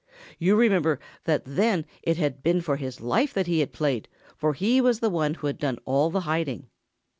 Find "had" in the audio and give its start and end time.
2.17-2.41, 3.59-3.71, 5.45-5.59